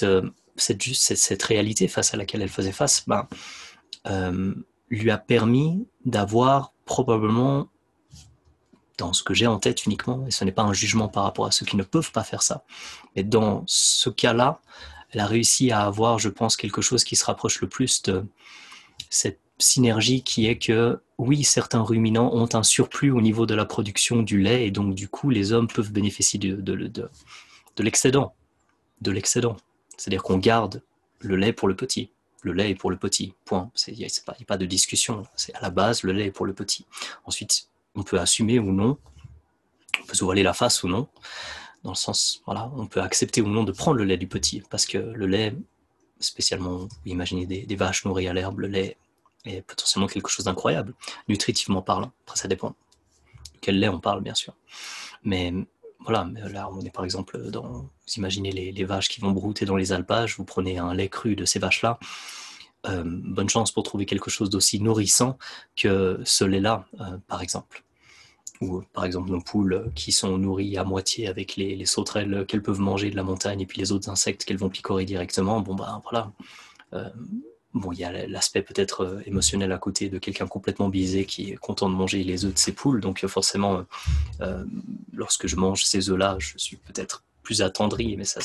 [0.03, 3.27] euh, cette, cette, réalité face à laquelle elle faisait face ben,
[4.89, 7.69] lui a permis d'avoir probablement,
[8.97, 11.45] dans ce que j'ai en tête uniquement, et ce n'est pas un jugement par rapport
[11.45, 12.65] à ceux qui ne peuvent pas faire ça,
[13.15, 14.62] mais dans ce cas-là,
[15.12, 18.26] elle a réussi à avoir, je pense, quelque chose qui se rapproche le plus de
[19.10, 23.65] cette synergie qui est que, oui, certains ruminants ont un surplus au niveau de la
[23.65, 27.10] production du lait et donc, du coup, les hommes peuvent bénéficier de, de, de,
[27.76, 28.34] de l'excédent.
[29.02, 29.58] De l'excédent.
[29.97, 30.82] C'est-à-dire qu'on garde
[31.19, 32.12] le lait pour le petit.
[32.41, 33.69] Le lait est pour le petit, point.
[33.88, 35.24] Il n'y a, a, pas de discussion.
[35.36, 36.86] C'est à la base, le lait est pour le petit.
[37.26, 38.97] Ensuite, on peut assumer ou non,
[40.02, 41.08] on peut se voiler la face ou non,
[41.83, 44.61] dans le sens, voilà, on peut accepter ou non de prendre le lait du petit,
[44.69, 45.55] parce que le lait,
[46.19, 48.97] spécialement, imaginez des, vaches nourries à l'herbe, le lait
[49.45, 50.93] est potentiellement quelque chose d'incroyable,
[51.27, 52.11] nutritivement parlant.
[52.25, 52.75] Après, ça dépend de
[53.61, 54.53] quel lait on parle, bien sûr.
[55.23, 55.53] Mais
[55.99, 59.75] voilà, là, on est par exemple dans, vous imaginez les, vaches qui vont brouter dans
[59.75, 61.99] les alpages, vous prenez un lait cru de ces vaches-là,
[62.87, 65.37] euh, bonne chance pour trouver quelque chose d'aussi nourrissant
[65.75, 67.83] que ce lait-là, euh, par exemple
[68.62, 72.80] ou par exemple nos poules qui sont nourries à moitié avec les, sauterelles qu'elles peuvent
[72.80, 76.02] manger de la montagne et puis les autres insectes qu'elles vont picorer directement, bon ben
[76.04, 76.32] voilà.
[76.93, 77.10] Euh,
[77.74, 81.52] bon, il y a l'aspect peut-être euh, émotionnel à côté de quelqu'un complètement biaisé qui
[81.52, 83.84] est content de manger les œufs de ses poules, donc euh, forcément,
[85.12, 88.41] lorsque je mange ces œufs-là, je suis peut-être plus attendri, mais ça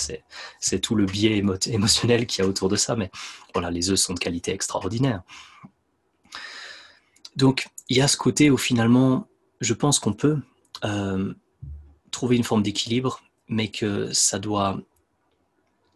[0.60, 3.10] c'est tout le biais émotionnel qu'il y a autour de ça, mais
[3.52, 5.22] voilà, les œufs sont de qualité extraordinaire.
[7.36, 9.28] Donc il y a ce côté où finalement
[9.60, 10.38] je pense qu'on peut
[10.84, 11.34] euh,
[12.10, 14.78] trouver une forme d'équilibre, mais que ça doit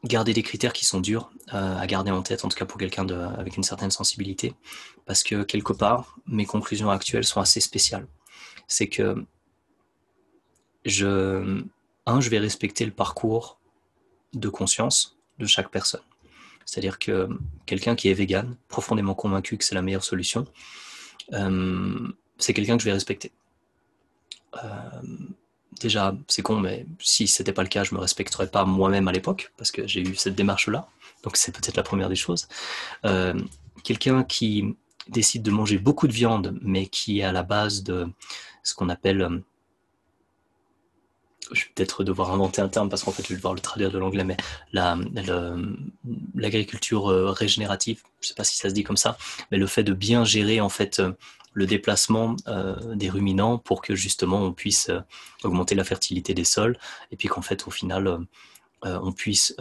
[0.04, 2.78] garder des critères qui sont durs euh, à garder en tête, en tout cas pour
[2.78, 4.54] quelqu'un avec une certaine sensibilité,
[5.04, 8.06] parce que quelque part, mes conclusions actuelles sont assez spéciales.
[8.66, 9.24] C'est que
[10.84, 11.62] je,
[12.06, 13.58] un, je vais respecter le parcours
[14.32, 16.02] de conscience de chaque personne.
[16.64, 17.28] C'est-à-dire que
[17.66, 20.46] quelqu'un qui est vegan, profondément convaincu que c'est la meilleure solution,
[21.32, 23.32] euh, c'est quelqu'un que je vais respecter.
[24.56, 25.00] Euh,
[25.80, 29.12] déjà, c'est con, mais si c'était pas le cas, je me respecterais pas moi-même à
[29.12, 30.88] l'époque, parce que j'ai eu cette démarche-là.
[31.22, 32.48] Donc c'est peut-être la première des choses.
[33.04, 33.34] Euh,
[33.84, 34.76] quelqu'un qui
[35.08, 38.08] décide de manger beaucoup de viande, mais qui est à la base de
[38.62, 39.42] ce qu'on appelle
[41.52, 43.90] je vais peut-être devoir inventer un terme parce qu'en fait, je vais devoir le traduire
[43.90, 44.36] de l'anglais, mais
[46.34, 49.18] l'agriculture régénérative, je sais pas si ça se dit comme ça,
[49.50, 51.02] mais le fait de bien gérer en fait
[51.52, 52.36] le déplacement
[52.94, 54.90] des ruminants pour que justement on puisse
[55.42, 56.78] augmenter la fertilité des sols
[57.10, 58.20] et puis qu'en fait, au final,
[58.82, 59.54] on puisse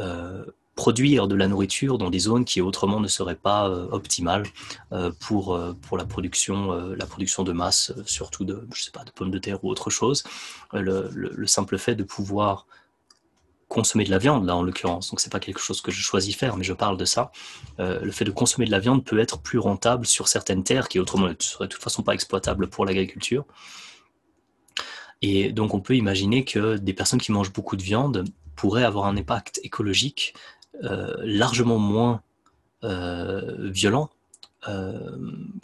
[0.80, 4.46] produire de la nourriture dans des zones qui autrement ne seraient pas euh, optimales
[4.94, 9.04] euh, pour, euh, pour la, production, la production de masse, surtout de, je sais pas,
[9.04, 10.24] de pommes de terre ou autre chose.
[10.72, 12.66] Le, simple fait de pouvoir
[13.70, 16.36] consommer de la viande, là en l'occurrence, donc c'est pas quelque chose que je choisis
[16.36, 17.32] faire, mais je parle de ça.
[17.78, 21.00] le fait de consommer de la viande peut être plus rentable sur certaines terres qui
[21.00, 23.46] autrement ne seraient de toute façon pas exploitables pour l'agriculture.
[25.22, 29.06] Et donc on peut imaginer que des personnes qui mangent beaucoup de viande pourraient avoir
[29.06, 30.34] un impact écologique
[30.84, 32.22] euh, largement moins
[32.84, 34.10] euh, violent
[34.68, 35.20] euh,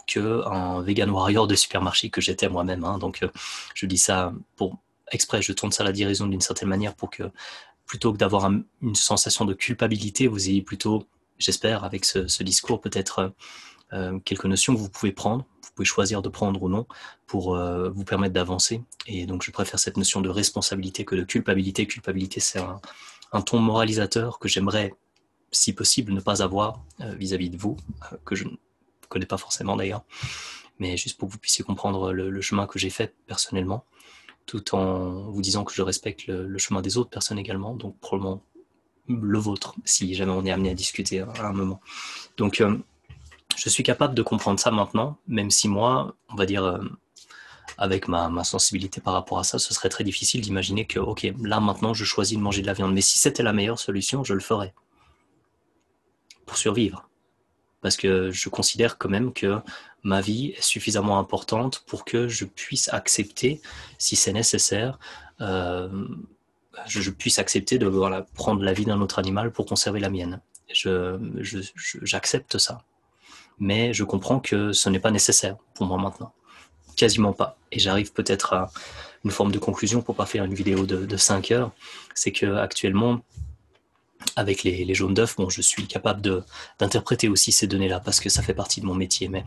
[0.06, 2.84] qu'un vegan warrior de supermarché que j'étais moi-même.
[2.84, 2.98] Hein.
[2.98, 3.26] Donc,
[3.74, 4.78] je dis ça pour
[5.12, 7.24] exprès, je tourne ça à la dérision d'une certaine manière pour que
[7.86, 8.50] plutôt que d'avoir
[8.82, 11.06] une sensation de culpabilité, vous ayez plutôt,
[11.38, 13.32] j'espère, avec ce, discours, peut-être
[14.24, 16.86] quelques notions que vous pouvez prendre, vous pouvez choisir de prendre ou non
[17.26, 18.82] pour vous permettre d'avancer.
[19.06, 21.86] Et donc, je préfère cette notion de responsabilité que de culpabilité.
[21.86, 24.92] Culpabilité, c'est un, ton moralisateur que j'aimerais
[25.50, 27.76] si possible, ne pas avoir euh, vis-à-vis de vous,
[28.12, 28.50] euh, que je ne
[29.08, 30.04] connais pas forcément d'ailleurs,
[30.78, 33.84] mais juste pour que vous puissiez comprendre le, chemin que j'ai fait personnellement,
[34.46, 38.42] tout en vous disant que je respecte le, chemin des autres personnes également, donc probablement
[39.08, 41.80] le vôtre, si jamais on est amené à discuter à un moment.
[42.36, 42.76] Donc, euh,
[43.56, 46.80] je suis capable de comprendre ça maintenant, même si moi, on va dire,
[47.78, 51.32] avec ma, ma, sensibilité par rapport à ça, ce serait très difficile d'imaginer que, ok,
[51.42, 54.24] là maintenant, je choisis de manger de la viande, mais si c'était la meilleure solution,
[54.24, 54.74] je le ferais
[56.46, 57.08] pour survivre.
[57.82, 59.60] Parce que je considère quand même que
[60.06, 63.60] ma vie est suffisamment importante pour que je puisse accepter,
[63.98, 65.00] si c'est nécessaire,
[65.40, 66.06] euh,
[66.86, 67.88] je, puisse accepter de
[68.34, 70.40] prendre la vie d'un autre animal pour conserver la mienne.
[72.02, 72.84] J'accepte ça.
[73.58, 76.32] Mais je comprends que ce n'est pas nécessaire pour moi maintenant.
[76.96, 77.58] Quasiment pas.
[77.72, 78.70] Et j'arrive peut-être à
[79.24, 81.72] une forme de conclusion pour pas faire une vidéo de, de 5 heures.
[82.14, 83.22] C'est que actuellement,
[84.34, 86.44] avec les, les jaunes d'œufs, bon, je suis capable
[86.78, 89.44] d'interpréter aussi ces données-là parce que ça fait partie de mon métier, mais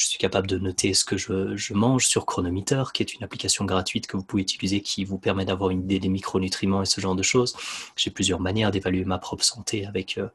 [0.00, 3.22] je suis capable de noter ce que je, je, mange sur Chronometer, qui est une
[3.22, 6.86] application gratuite que vous pouvez utiliser qui vous permet d'avoir une idée des micronutriments et
[6.86, 7.54] ce genre de choses.
[7.96, 10.28] J'ai plusieurs manières d'évaluer ma propre santé avec euh,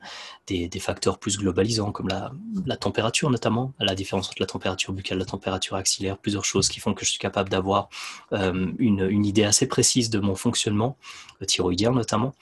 [0.46, 2.32] des, des, facteurs plus globalisants comme la,
[2.66, 6.80] la, température notamment, la différence entre la température buccale la température axillaire, plusieurs choses qui
[6.80, 7.90] font que je suis capable d'avoir
[8.34, 10.98] euh, une, une, idée assez précise de mon fonctionnement,
[11.40, 12.36] le thyroïdien notamment.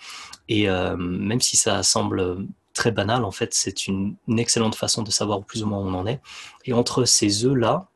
[0.50, 5.12] Et euh, même si ça semble très banal, en fait, c'est une, excellente façon de
[5.12, 6.22] savoir plus ou moins où on en est.
[6.66, 7.88] Et entre ces œufs-là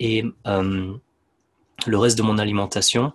[0.00, 0.94] et euh,
[1.86, 3.12] le reste de mon alimentation,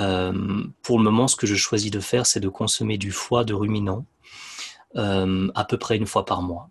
[0.00, 3.44] euh, pour le moment, ce que je choisis de faire, c'est de consommer du foie
[3.44, 4.04] de ruminant
[4.96, 6.70] à peu près une fois par mois.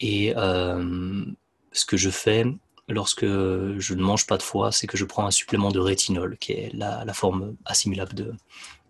[0.00, 2.44] Et ce que je fais,
[2.90, 6.36] lorsque je ne mange pas de foie, c'est que je prends un supplément de rétinol,
[6.38, 8.34] qui est la, forme assimilable de,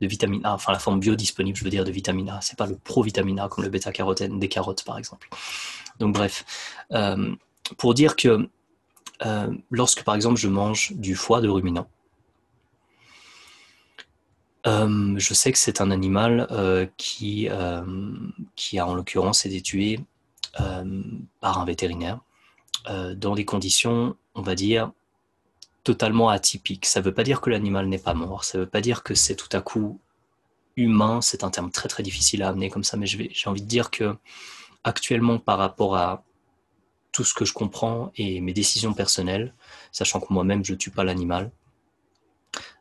[0.01, 2.41] vitamine A, enfin la forme biodisponible, je veux dire, de vitamine A.
[2.41, 5.29] C'est pas le pro-vitamine A comme le bêta-carotène des carottes, par exemple.
[5.99, 6.45] Donc bref,
[6.93, 7.35] euh,
[7.77, 8.49] pour dire que
[9.27, 11.87] euh, lorsque, par exemple, je mange du foie de ruminant,
[14.67, 16.49] euh, je sais que c'est un animal
[16.97, 17.49] qui,
[18.57, 20.01] qui a en l'occurrence été tué
[21.41, 22.21] par un vétérinaire
[22.89, 24.93] euh, dans des conditions, on va dire,
[25.85, 26.87] totalement atypiques.
[26.87, 29.03] Ça ne veut pas dire que l'animal n'est pas mort, ça ne veut pas dire
[29.03, 30.01] que c'est tout à coup
[30.77, 33.67] humain, c'est un terme très très difficile à amener comme ça, mais j'ai envie de
[33.69, 34.17] dire que
[34.85, 36.25] actuellement par rapport à
[37.13, 39.53] tout ce que je comprends et mes décisions personnelles,
[39.93, 41.51] sachant que moi-même je ne tue pas l'animal,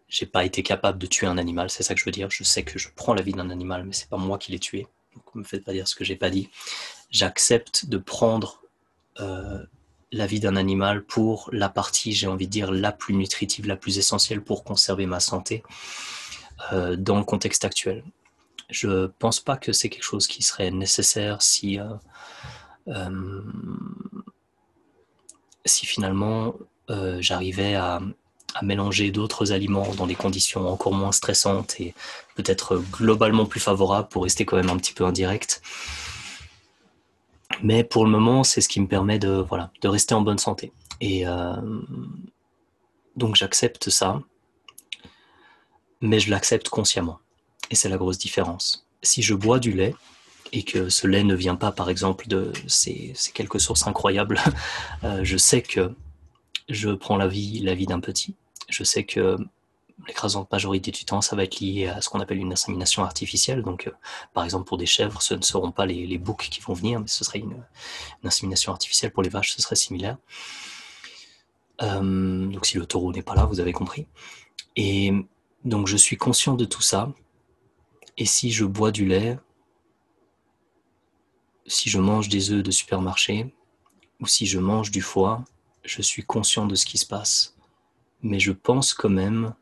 [0.08, 2.30] j'ai pas été capable de tuer un animal, c'est ça que je veux dire.
[2.32, 4.60] Je sais que je prends la vie d'un animal, mais c'est pas moi qui l'ai
[4.60, 4.88] tué.
[5.16, 6.50] Donc ne me faites pas dire ce que j'ai pas dit.
[7.12, 8.62] J'accepte de prendre
[9.20, 9.64] euh,
[10.12, 13.76] la vie d'un animal pour la partie, j'ai envie de dire, la plus nutritive, la
[13.76, 15.64] plus essentielle pour conserver ma santé
[16.74, 18.04] euh, dans le contexte actuel.
[18.70, 21.86] Je ne pense pas que c'est quelque chose qui serait nécessaire si, euh,
[22.88, 23.42] euh,
[25.66, 26.54] si finalement
[27.20, 28.02] j'arrivais à,
[28.56, 31.94] à, mélanger d'autres aliments dans des conditions encore moins stressantes et
[32.34, 35.62] peut-être globalement plus favorables pour rester quand même un petit peu indirect.
[37.64, 40.38] Mais pour le moment, c'est ce qui me permet de, voilà, de rester en bonne
[40.38, 40.72] santé.
[41.02, 41.56] Et euh,
[43.16, 44.22] donc j'accepte ça,
[46.02, 47.20] mais je l'accepte consciemment.
[47.70, 48.88] Et c'est la grosse différence.
[49.04, 49.94] Si je bois du lait,
[50.52, 54.40] et que ce lait ne vient pas, par exemple, de ces, quelques sources incroyables,
[55.04, 55.94] euh, je sais que
[56.70, 58.36] je prends la vie, la vie d'un petit.
[58.68, 59.38] Je sais que
[60.08, 63.62] l'écrasante majorité du temps, ça va être lié à ce qu'on appelle une insémination artificielle.
[63.62, 63.92] Donc, euh,
[64.34, 67.08] par exemple, pour des chèvres, ce ne seront pas les, boucs qui vont venir, mais
[67.08, 67.64] ce serait une,
[68.24, 69.12] insémination artificielle.
[69.12, 70.18] Pour les vaches, ce serait similaire.
[71.82, 74.08] Euh, donc, si le taureau n'est pas là, vous avez compris.
[74.76, 75.14] Et
[75.66, 77.12] donc, je suis conscient de tout ça.
[78.18, 79.38] Et si je bois du lait,
[81.66, 83.54] si je mange des œufs de supermarché,
[84.20, 85.46] ou si je mange du foie,
[85.84, 87.56] je suis conscient de ce qui se passe.
[88.22, 89.54] Mais je pense quand même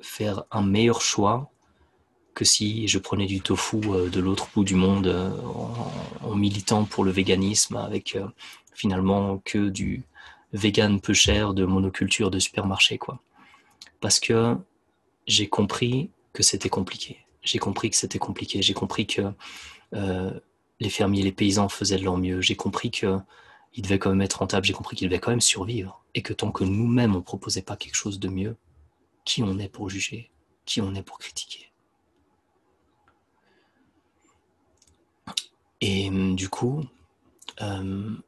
[0.00, 1.50] faire un meilleur choix
[2.38, 5.30] que si je prenais du tofu euh, de l'autre bout du monde euh,
[6.22, 8.28] en, militant pour le véganisme avec euh,
[8.74, 10.04] finalement que du
[10.52, 13.20] vegan peu cher de monoculture de supermarché quoi.
[14.00, 14.56] Parce que
[15.26, 17.18] j'ai compris que c'était compliqué.
[17.42, 18.62] J'ai compris que c'était compliqué.
[18.62, 19.22] J'ai compris que
[20.80, 22.40] les fermiers, les paysans faisaient de leur mieux.
[22.40, 23.18] J'ai compris que
[23.74, 24.64] il devait quand même être rentable.
[24.64, 27.76] J'ai compris qu'il devait quand même survivre et que tant que nous-mêmes on proposait pas
[27.76, 28.56] quelque chose de mieux,
[29.28, 30.30] qui on est pour juger,
[30.64, 31.70] qui on est pour critiquer?
[35.82, 36.82] Et hum, du coup,
[37.60, 38.22] hum,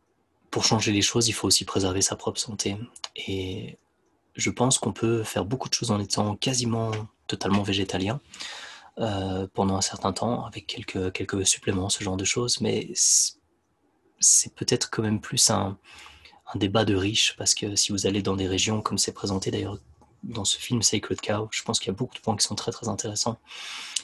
[0.51, 2.77] pour changer les choses, il faut aussi préserver sa propre santé.
[3.17, 3.79] Et
[4.37, 6.91] je pense qu'on peut faire beaucoup de choses en étant quasiment
[7.27, 8.21] totalement végétalien
[8.99, 12.61] euh, pendant un certain temps, avec quelques, quelques suppléments, ce genre de choses.
[12.61, 15.79] Mais c'est peut-être quand même plus un,
[16.55, 19.51] un débat de riches, parce que si vous allez dans des régions comme c'est présenté
[19.51, 19.79] d'ailleurs
[20.23, 22.55] dans ce film Sacred Cow, je pense qu'il y a beaucoup de points qui sont
[22.55, 23.39] très très intéressants.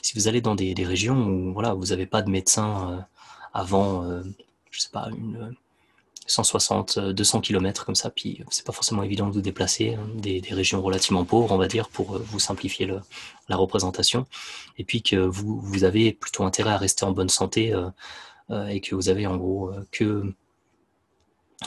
[0.01, 3.01] Si vous allez dans des, régions où voilà, vous n'avez pas de médecin euh,
[3.53, 4.23] avant, euh,
[4.71, 5.55] je sais pas, une
[6.29, 10.41] 160, 200 km comme ça, puis c'est pas forcément évident de vous déplacer, hein, des,
[10.51, 12.89] régions relativement pauvres, on va dire, pour euh, vous simplifier
[13.47, 14.25] la représentation,
[14.77, 17.73] et puis que vous, vous avez plutôt intérêt à rester en bonne santé
[18.69, 20.33] et que vous avez en gros que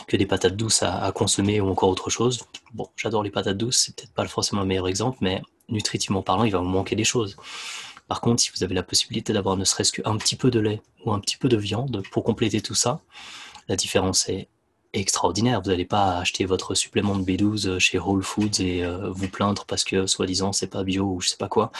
[0.06, 2.40] que des patates douces à, consommer ou encore autre chose.
[2.74, 6.44] Bon, j'adore les patates douces, c'est peut-être pas forcément le meilleur exemple, mais nutritivement parlant,
[6.44, 7.36] il va vous manquer des choses.
[8.08, 10.82] Par contre, si vous avez la possibilité d'avoir ne serait-ce qu'un petit peu de lait
[11.04, 13.00] ou un petit peu de viande pour compléter tout ça,
[13.68, 14.48] la différence est
[14.92, 15.60] extraordinaire.
[15.62, 19.64] Vous n'allez pas acheter votre supplément de B12 chez Whole Foods et euh, vous plaindre
[19.66, 21.70] parce que soi-disant c'est pas bio ou je sais pas quoi.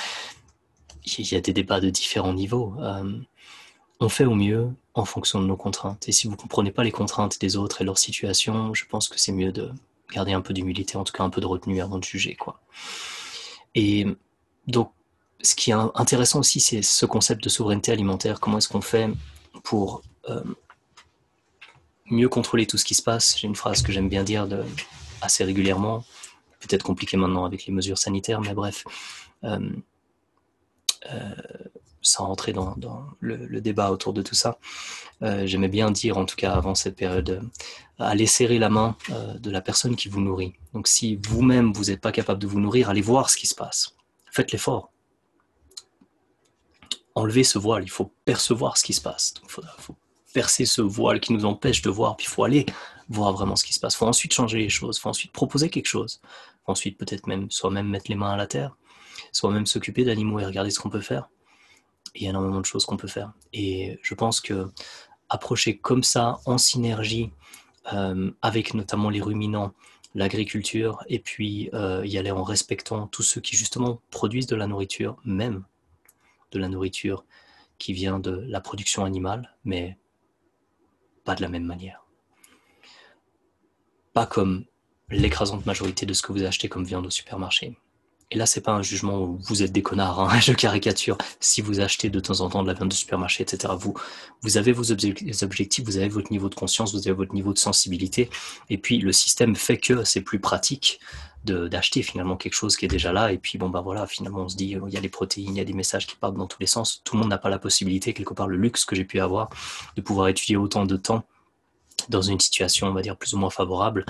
[1.05, 2.75] Il y a des débats de différents niveaux.
[2.79, 3.19] Euh,
[3.99, 6.09] on fait au mieux en fonction de nos contraintes.
[6.09, 9.09] Et si vous ne comprenez pas les contraintes des autres et leur situation, je pense
[9.09, 9.71] que c'est mieux de
[10.13, 12.35] garder un peu d'humilité, en tout cas un peu de retenue avant de juger.
[12.35, 12.61] Quoi.
[13.75, 14.07] Et
[14.67, 14.93] donc,
[15.43, 18.41] ce qui est intéressant aussi, c'est ce concept de souveraineté alimentaire.
[18.41, 19.09] Comment est-ce qu'on fait
[19.63, 20.43] pour euh,
[22.07, 23.39] mieux contrôler tout ce qui se passe?
[23.39, 24.49] J'ai une phrase que j'aime bien dire
[25.23, 26.05] assez régulièrement,
[26.61, 28.85] peut-être compliquée maintenant avec les mesures sanitaires, mais bref.
[29.45, 29.71] Euh,
[31.11, 31.35] euh,
[32.03, 32.77] sans rentrer dans,
[33.21, 34.59] le, débat autour de tout ça,
[35.23, 37.43] euh, j'aimais bien dire, en tout cas avant cette période, euh,
[37.99, 40.55] allez serrer la main euh, de la personne qui vous nourrit.
[40.73, 43.55] Donc si vous-même, vous n'êtes pas capable de vous nourrir, allez voir ce qui se
[43.55, 43.97] passe.
[44.31, 44.93] Faites l'effort.
[47.15, 49.35] Enlevez ce voile, il faut percevoir ce qui se passe.
[49.43, 49.97] Il faut,
[50.33, 52.65] percer ce voile qui nous empêche de voir, puis il faut aller
[53.09, 53.95] voir vraiment ce qui se passe.
[53.95, 56.21] Il faut ensuite changer les choses, il faut ensuite proposer quelque chose.
[56.23, 58.77] Il faut ensuite peut-être même, soit même mettre les mains à la terre,
[59.33, 61.29] soit même s'occuper d'animaux et regarder ce qu'on peut faire
[62.15, 63.33] il y a énormément de choses qu'on peut faire.
[63.53, 64.71] Et je pense que
[65.29, 67.33] approcher comme ça, en synergie,
[67.93, 69.73] euh, avec notamment les ruminants,
[70.15, 74.67] l'agriculture, et puis euh, y aller en respectant tous ceux qui justement produisent de la
[74.67, 75.65] nourriture, même
[76.51, 77.25] de la nourriture
[77.79, 79.97] qui vient de la production animale, mais
[81.25, 82.05] pas de la même manière.
[84.13, 84.65] Pas comme
[85.11, 87.77] l'écrasante majorité de ce que vous achetez comme viande au supermarché.
[88.33, 91.19] Et là, c'est pas un jugement où vous êtes des connards, hein, je caricature.
[91.41, 93.95] Si vous achetez de temps en temps de la viande de supermarché, etc., vous,
[94.43, 97.59] vous avez vos objectifs, vous avez votre niveau de conscience, vous avez votre niveau de
[97.59, 98.31] sensibilité.
[98.69, 101.01] Et puis, le système fait que c'est plus pratique
[101.45, 103.33] d'acheter finalement quelque chose qui est déjà là.
[103.33, 105.59] Et puis, bon, bah voilà, finalement, on se dit, il y a des protéines, il
[105.59, 107.01] y a des messages qui partent dans tous les sens.
[107.03, 109.49] Tout le monde n'a pas la possibilité, quelque part, le luxe que j'ai pu avoir,
[109.97, 111.25] de pouvoir étudier autant de temps
[112.09, 114.05] dans une situation, on va dire, plus ou moins favorable,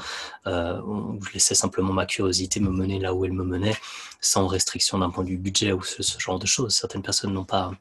[0.47, 3.77] euh, où je laissais simplement ma curiosité me mener là où elle me menait,
[4.21, 6.75] sans restriction d'un point de vue budget ou ce, genre de choses.
[6.75, 7.73] Certaines personnes n'ont pas,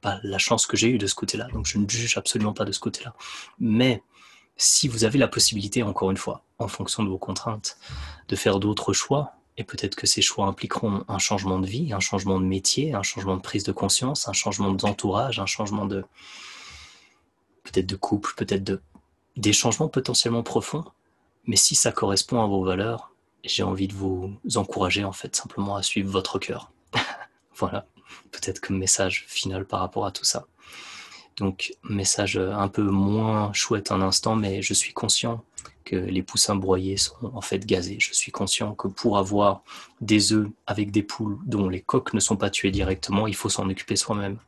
[0.00, 2.64] pas la chance que j'ai eue de ce côté-là, donc je ne juge absolument pas
[2.64, 3.14] de ce côté-là.
[3.58, 4.02] Mais
[4.56, 7.78] si vous avez la possibilité, encore une fois, en fonction de vos contraintes,
[8.28, 12.00] de faire d'autres choix, et peut-être que ces choix impliqueront un changement de vie, un
[12.00, 16.04] changement de métier, un changement de prise de conscience, un changement d'entourage, un changement de
[17.64, 18.80] peut-être de couple, peut-être de
[19.38, 20.84] des changements potentiellement profonds,
[21.46, 23.12] mais si ça correspond à vos valeurs,
[23.44, 26.72] j'ai envie de vous encourager en fait simplement à suivre votre cœur.
[27.56, 27.86] voilà,
[28.32, 30.46] peut-être comme message final par rapport à tout ça.
[31.36, 35.44] Donc, message un peu moins chouette un instant, mais je suis conscient
[35.84, 37.98] que les poussins broyés sont en fait gazés.
[38.00, 39.62] Je suis conscient que pour avoir
[40.00, 43.48] des œufs avec des poules dont les coques ne sont pas tuées directement, il faut
[43.48, 44.38] s'en occuper soi-même.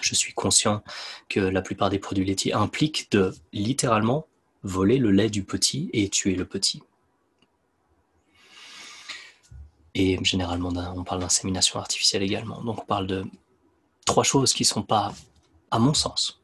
[0.00, 0.82] Je suis conscient
[1.28, 4.26] que la plupart des produits laitiers impliquent de littéralement
[4.62, 6.82] voler le lait du petit et tuer le petit.
[9.94, 12.62] Et généralement, on parle d'insémination artificielle également.
[12.62, 13.24] Donc on parle de
[14.04, 15.12] trois choses qui ne sont pas,
[15.70, 16.40] à mon sens,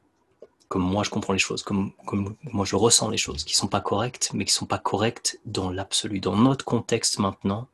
[0.68, 3.58] comme moi je comprends les choses, comme, comme moi je ressens les choses, qui ne
[3.58, 6.20] sont pas correctes, mais qui ne sont pas correctes dans l'absolu.
[6.20, 7.68] Dans notre contexte maintenant,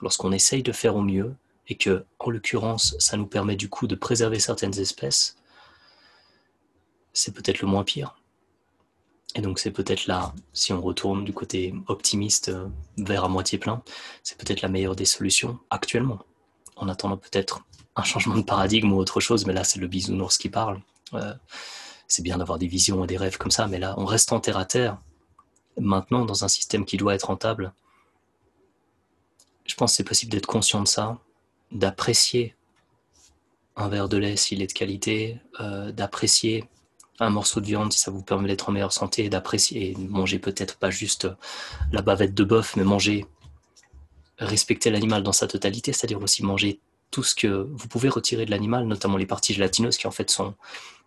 [0.00, 1.34] lorsqu'on essaye de faire au mieux,
[1.68, 5.36] et que, en l'occurrence, ça nous permet du coup de préserver certaines espèces,
[7.12, 8.16] c'est peut-être le moins pire.
[9.36, 13.58] Et donc c'est peut-être là, si on retourne du côté optimiste euh, vers à moitié
[13.58, 13.82] plein,
[14.22, 16.20] c'est peut-être la meilleure des solutions actuellement.
[16.76, 17.64] En attendant peut-être
[17.96, 20.80] un changement de paradigme ou autre chose, mais là c'est le bisounours qui parle.
[21.14, 21.34] Euh,
[22.06, 24.40] c'est bien d'avoir des visions et des rêves comme ça, mais là on reste en
[24.40, 24.98] terre à terre.
[25.78, 27.72] Maintenant, dans un système qui doit être rentable,
[29.66, 31.18] je pense que c'est possible d'être conscient de ça,
[31.74, 32.54] d'apprécier
[33.76, 36.64] un verre de lait s'il est de qualité, euh, d'apprécier
[37.20, 40.76] un morceau de viande si ça vous permet d'être en meilleure santé, d'apprécier manger peut-être
[40.76, 41.28] pas juste
[41.92, 43.26] la bavette de bœuf, mais manger,
[44.38, 48.50] respecter l'animal dans sa totalité, c'est-à-dire aussi manger tout ce que vous pouvez retirer de
[48.50, 50.54] l'animal, notamment les parties gélatineuses qui en fait sont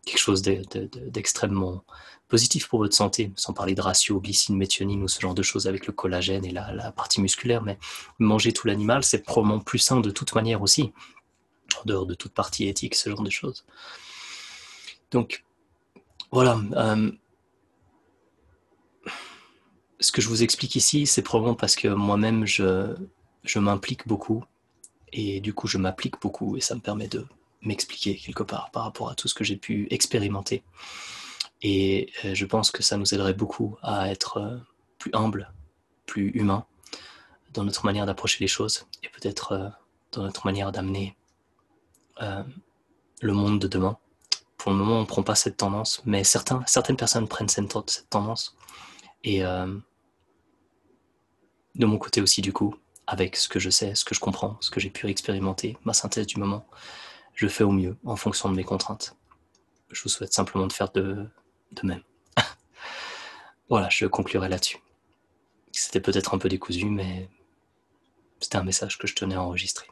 [0.07, 1.83] quelque chose d'extrêmement
[2.27, 5.67] positif pour votre santé, sans parler de ratio glycine, méthionine ou ce genre de choses
[5.67, 7.77] avec le collagène et la, partie musculaire, mais
[8.19, 10.91] manger tout l'animal, c'est probablement plus sain de toute manière aussi,
[11.79, 13.65] en dehors de toute partie éthique, ce genre de choses.
[15.11, 15.45] Donc,
[16.31, 16.59] voilà.
[16.73, 17.11] Euh,
[19.99, 24.43] ce que je vous explique ici, c'est probablement parce que moi-même, je m'implique beaucoup,
[25.13, 27.25] et du coup, je m'applique beaucoup, et ça me permet de
[27.67, 30.63] m'expliquer quelque part par rapport à tout ce que j'ai pu expérimenter.
[31.61, 34.57] Et euh, je pense que ça nous aiderait beaucoup à être euh,
[34.99, 35.51] plus humble,
[36.05, 36.65] plus humain
[37.53, 39.69] dans notre manière d'approcher les choses et peut-être euh,
[40.11, 41.15] dans notre manière d'amener
[43.21, 43.99] le monde de demain.
[44.57, 47.69] Pour le moment, on ne prend pas cette tendance, mais certaines personnes prennent cette
[48.09, 48.57] tendance.
[49.23, 49.81] Et de
[51.85, 52.73] mon côté aussi, du coup,
[53.05, 55.93] avec ce que je sais, ce que je comprends, ce que j'ai pu expérimenter, ma
[55.93, 56.65] synthèse du moment,
[57.37, 59.15] je fais au mieux en fonction de mes contraintes.
[59.91, 61.27] Je vous souhaite simplement de faire de,
[61.71, 62.01] de même.
[63.69, 64.79] voilà, je conclurai là-dessus.
[65.71, 67.29] C'était peut-être un peu décousu, mais
[68.39, 69.87] c'était un message que je tenais à enregistrer.